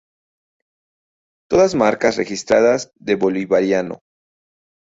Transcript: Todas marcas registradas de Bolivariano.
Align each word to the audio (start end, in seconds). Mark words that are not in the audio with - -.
Todas 1.47 1.75
marcas 1.75 2.17
registradas 2.17 2.89
de 2.95 3.13
Bolivariano. 3.13 3.99